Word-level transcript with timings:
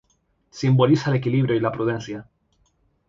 Simboliza 0.49 1.11
el 1.11 1.17
equilibrio 1.17 1.55
y 1.55 1.59
la 1.59 1.71
prudencia. 1.71 2.25